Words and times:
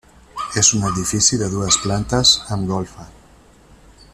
És 0.61 0.69
un 0.77 0.85
edifici 0.91 1.39
de 1.41 1.49
dues 1.55 1.77
plantes 1.83 2.33
amb 2.57 2.73
golfa. 2.73 3.07